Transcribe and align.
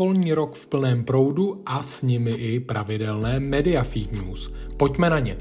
školní 0.00 0.34
rok 0.34 0.54
v 0.54 0.66
plném 0.66 1.04
proudu 1.04 1.62
a 1.66 1.82
s 1.82 2.02
nimi 2.02 2.30
i 2.30 2.60
pravidelné 2.60 3.40
Media 3.40 3.82
Feed 3.82 4.12
News. 4.12 4.52
Pojďme 4.76 5.10
na 5.10 5.18
ně. 5.18 5.36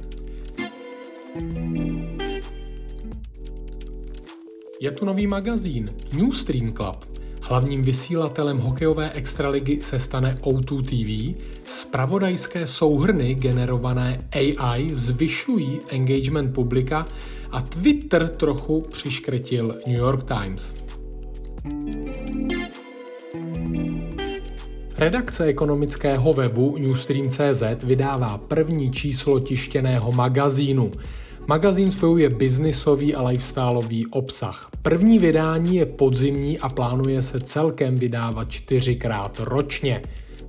Je 4.81 4.91
tu 4.91 5.05
nový 5.05 5.27
magazín 5.27 5.93
New 6.13 6.31
Stream 6.31 6.73
Club. 6.73 7.05
Hlavním 7.41 7.83
vysílatelem 7.83 8.57
hokejové 8.57 9.11
extraligy 9.11 9.81
se 9.81 9.99
stane 9.99 10.35
O2 10.41 10.83
TV. 10.83 11.41
Spravodajské 11.65 12.67
souhrny 12.67 13.35
generované 13.35 14.27
AI 14.31 14.89
zvyšují 14.93 15.79
engagement 15.87 16.53
publika 16.53 17.07
a 17.51 17.61
Twitter 17.61 18.29
trochu 18.29 18.81
přiškrtil 18.81 19.75
New 19.87 19.97
York 19.97 20.23
Times. 20.23 20.75
Redakce 24.99 25.45
ekonomického 25.45 26.33
webu 26.33 26.77
Newstream.cz 26.77 27.83
vydává 27.83 28.37
první 28.37 28.91
číslo 28.91 29.39
tištěného 29.39 30.11
magazínu. 30.11 30.91
Magazín 31.47 31.91
spojuje 31.91 32.29
biznisový 32.29 33.15
a 33.15 33.27
lifestyleový 33.27 34.07
obsah. 34.07 34.69
První 34.81 35.19
vydání 35.19 35.75
je 35.75 35.85
podzimní 35.85 36.59
a 36.59 36.69
plánuje 36.69 37.21
se 37.21 37.39
celkem 37.39 37.99
vydávat 37.99 38.49
čtyřikrát 38.49 39.39
ročně. 39.39 40.01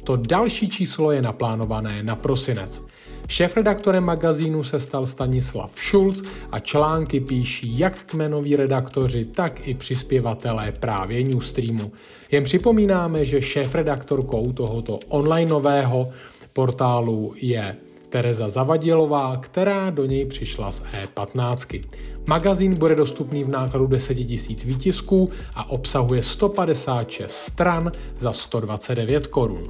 To 0.04 0.16
další 0.16 0.68
číslo 0.68 1.12
je 1.12 1.22
naplánované 1.22 2.02
na 2.02 2.16
prosinec. 2.16 2.82
Šéf-redaktorem 3.30 4.04
magazínu 4.04 4.62
se 4.62 4.80
stal 4.80 5.06
Stanislav 5.06 5.72
Schulz 5.74 6.22
a 6.52 6.58
články 6.58 7.20
píší 7.20 7.78
jak 7.78 8.04
kmenoví 8.04 8.56
redaktoři, 8.56 9.24
tak 9.24 9.68
i 9.68 9.74
přispěvatelé 9.74 10.72
právě 10.72 11.22
Newstreamu. 11.22 11.92
Jen 12.30 12.44
připomínáme, 12.44 13.24
že 13.24 13.42
šéf-redaktorkou 13.42 14.52
tohoto 14.52 14.98
online 15.08 15.50
nového 15.50 16.10
portálu 16.52 17.34
je 17.36 17.76
Tereza 18.08 18.48
Zavadilová, 18.48 19.36
která 19.36 19.90
do 19.90 20.04
něj 20.06 20.24
přišla 20.24 20.72
z 20.72 20.82
E15. 20.82 21.84
Magazín 22.26 22.74
bude 22.74 22.94
dostupný 22.94 23.44
v 23.44 23.48
nákladu 23.48 23.86
10 23.86 24.18
000 24.18 24.32
výtisků 24.64 25.30
a 25.54 25.70
obsahuje 25.70 26.22
156 26.22 27.36
stran 27.36 27.92
za 28.18 28.32
129 28.32 29.26
korun. 29.26 29.68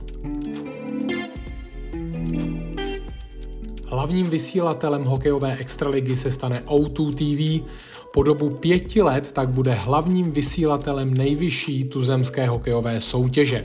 Hlavním 3.90 4.30
vysílatelem 4.30 5.04
hokejové 5.04 5.56
extraligy 5.56 6.16
se 6.16 6.30
stane 6.30 6.62
O2 6.66 7.14
TV. 7.14 7.66
Po 8.12 8.22
dobu 8.22 8.50
pěti 8.50 9.02
let 9.02 9.32
tak 9.32 9.48
bude 9.48 9.74
hlavním 9.74 10.32
vysílatelem 10.32 11.14
nejvyšší 11.14 11.84
tuzemské 11.84 12.48
hokejové 12.48 13.00
soutěže. 13.00 13.64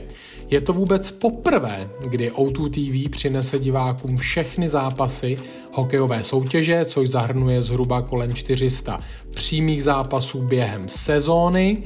Je 0.50 0.60
to 0.60 0.72
vůbec 0.72 1.10
poprvé, 1.10 1.90
kdy 2.08 2.30
O2 2.30 2.70
TV 2.70 3.10
přinese 3.10 3.58
divákům 3.58 4.16
všechny 4.16 4.68
zápasy 4.68 5.38
hokejové 5.72 6.24
soutěže, 6.24 6.84
což 6.84 7.08
zahrnuje 7.08 7.62
zhruba 7.62 8.02
kolem 8.02 8.34
400 8.34 9.00
přímých 9.34 9.82
zápasů 9.82 10.42
během 10.42 10.88
sezóny. 10.88 11.82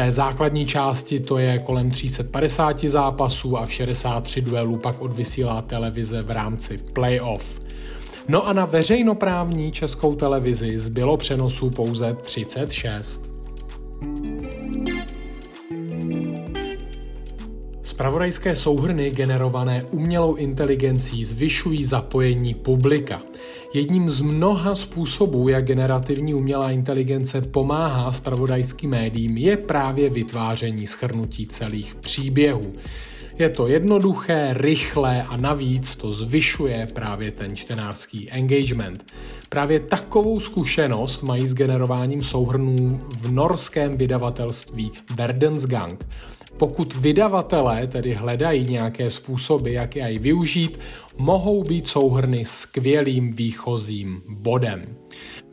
Té 0.00 0.12
základní 0.12 0.66
části 0.66 1.20
to 1.20 1.38
je 1.38 1.58
kolem 1.58 1.90
350 1.90 2.84
zápasů 2.84 3.58
a 3.58 3.66
v 3.66 3.72
63 3.72 4.40
duelů 4.40 4.76
pak 4.76 5.02
odvysílá 5.02 5.62
televize 5.62 6.22
v 6.22 6.30
rámci 6.30 6.78
playoff. 6.78 7.60
No 8.28 8.46
a 8.46 8.52
na 8.52 8.64
veřejnoprávní 8.64 9.72
českou 9.72 10.14
televizi 10.14 10.78
zbylo 10.78 11.16
přenosů 11.16 11.70
pouze 11.70 12.16
36. 12.22 13.30
Spravodajské 18.00 18.56
souhrny 18.56 19.10
generované 19.10 19.84
umělou 19.90 20.34
inteligencí 20.34 21.24
zvyšují 21.24 21.84
zapojení 21.84 22.54
publika. 22.54 23.22
Jedním 23.74 24.10
z 24.10 24.20
mnoha 24.20 24.74
způsobů, 24.74 25.48
jak 25.48 25.64
generativní 25.64 26.34
umělá 26.34 26.70
inteligence 26.70 27.40
pomáhá 27.40 28.12
spravodajským 28.12 28.90
médiím, 28.90 29.36
je 29.36 29.56
právě 29.56 30.10
vytváření 30.10 30.86
schrnutí 30.86 31.46
celých 31.46 31.94
příběhů. 31.94 32.72
Je 33.38 33.50
to 33.50 33.66
jednoduché, 33.66 34.48
rychlé 34.52 35.22
a 35.22 35.36
navíc 35.36 35.96
to 35.96 36.12
zvyšuje 36.12 36.88
právě 36.94 37.30
ten 37.30 37.56
čtenářský 37.56 38.30
engagement. 38.30 39.04
Právě 39.48 39.80
takovou 39.80 40.40
zkušenost 40.40 41.22
mají 41.22 41.46
s 41.46 41.54
generováním 41.54 42.22
souhrnů 42.22 43.00
v 43.16 43.32
norském 43.32 43.96
vydavatelství 43.96 44.90
Verdensgang. 45.14 46.06
Pokud 46.60 46.94
vydavatelé 46.94 47.86
tedy 47.86 48.14
hledají 48.14 48.66
nějaké 48.70 49.10
způsoby, 49.10 49.72
jak 49.74 49.96
je 49.96 50.18
využít, 50.18 50.78
mohou 51.18 51.62
být 51.62 51.88
souhrny 51.88 52.44
skvělým 52.44 53.32
výchozím 53.32 54.22
bodem. 54.28 54.96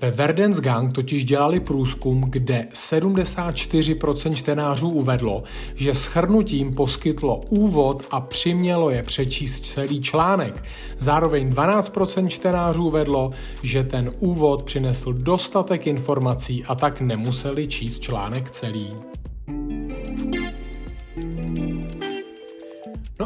Ve 0.01 0.11
Verdens 0.11 0.59
Gang 0.59 0.95
totiž 0.95 1.25
dělali 1.25 1.59
průzkum, 1.59 2.21
kde 2.21 2.67
74% 2.73 4.33
čtenářů 4.33 4.89
uvedlo, 4.89 5.43
že 5.75 5.95
schrnutím 5.95 6.73
poskytlo 6.73 7.41
úvod 7.49 8.05
a 8.11 8.21
přimělo 8.21 8.89
je 8.89 9.03
přečíst 9.03 9.65
celý 9.65 10.01
článek. 10.01 10.63
Zároveň 10.99 11.49
12% 11.49 12.27
čtenářů 12.27 12.85
uvedlo, 12.87 13.31
že 13.63 13.83
ten 13.83 14.11
úvod 14.19 14.63
přinesl 14.63 15.13
dostatek 15.13 15.87
informací 15.87 16.63
a 16.65 16.75
tak 16.75 17.01
nemuseli 17.01 17.67
číst 17.67 17.99
článek 17.99 18.51
celý. 18.51 18.93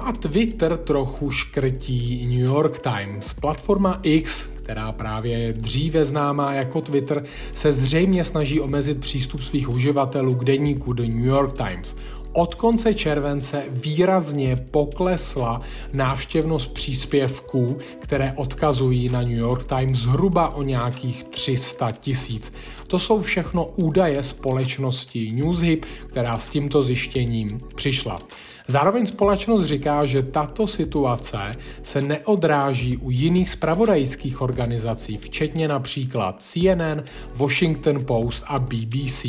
A 0.03 0.11
Twitter 0.11 0.77
trochu 0.77 1.31
škrtí 1.31 2.25
New 2.25 2.45
York 2.45 2.79
Times. 2.79 3.33
Platforma 3.33 3.99
X, 4.03 4.47
která 4.47 4.91
právě 4.91 5.37
je 5.37 5.53
dříve 5.53 6.05
známá 6.05 6.53
jako 6.53 6.81
Twitter, 6.81 7.23
se 7.53 7.71
zřejmě 7.71 8.23
snaží 8.23 8.59
omezit 8.59 8.99
přístup 8.99 9.41
svých 9.41 9.69
uživatelů 9.69 10.35
k 10.35 10.43
deníku 10.43 10.93
The 10.93 11.01
New 11.01 11.25
York 11.25 11.57
Times. 11.57 11.95
Od 12.33 12.55
konce 12.55 12.93
července 12.93 13.63
výrazně 13.69 14.55
poklesla 14.55 15.61
návštěvnost 15.93 16.73
příspěvků, 16.73 17.77
které 17.99 18.33
odkazují 18.35 19.09
na 19.09 19.21
New 19.21 19.31
York 19.31 19.63
Times 19.63 19.97
zhruba 19.97 20.55
o 20.55 20.63
nějakých 20.63 21.23
300 21.23 21.91
tisíc. 21.91 22.53
To 22.87 22.99
jsou 22.99 23.21
všechno 23.21 23.65
údaje 23.65 24.23
společnosti 24.23 25.31
Newship, 25.31 25.85
která 26.07 26.37
s 26.37 26.47
tímto 26.47 26.83
zjištěním 26.83 27.59
přišla. 27.75 28.19
Zároveň 28.67 29.05
společnost 29.05 29.63
říká, 29.63 30.05
že 30.05 30.23
tato 30.23 30.67
situace 30.67 31.51
se 31.81 32.01
neodráží 32.01 32.97
u 32.97 33.11
jiných 33.11 33.49
spravodajských 33.49 34.41
organizací, 34.41 35.17
včetně 35.17 35.67
například 35.67 36.41
CNN, 36.41 37.03
Washington 37.35 38.05
Post 38.05 38.43
a 38.47 38.59
BBC. 38.59 39.25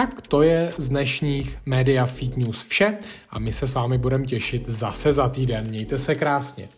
Tak 0.00 0.20
to 0.26 0.42
je 0.42 0.72
z 0.76 0.88
dnešních 0.88 1.58
Media 1.66 2.06
Feed 2.06 2.36
News 2.36 2.64
vše 2.64 2.98
a 3.30 3.38
my 3.38 3.52
se 3.52 3.68
s 3.68 3.74
vámi 3.74 3.98
budeme 3.98 4.26
těšit 4.26 4.68
zase 4.68 5.12
za 5.12 5.28
týden. 5.28 5.68
Mějte 5.68 5.98
se 5.98 6.14
krásně. 6.14 6.68